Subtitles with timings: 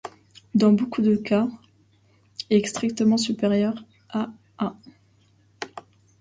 [0.55, 1.57] Dans beaucoup de cas, ℵ
[2.49, 4.73] est strictement supérieur à α.